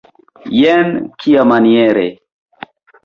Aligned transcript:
Jen 0.59 0.89
kiamaniere! 1.25 2.09